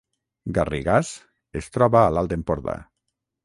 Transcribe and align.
Garrigàs 0.57 1.11
es 1.63 1.69
troba 1.77 2.03
a 2.07 2.11
l’Alt 2.17 2.37
Empordà 2.41 2.79